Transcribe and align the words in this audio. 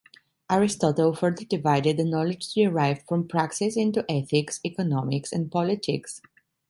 Aristotle 0.49 1.13
further 1.13 1.45
divided 1.45 1.97
the 1.97 2.03
knowledge 2.03 2.55
derived 2.55 3.03
from 3.07 3.27
praxis 3.27 3.77
into 3.77 4.03
ethics, 4.09 4.59
economics 4.65 5.31
and 5.31 5.51
politics. 5.51 6.23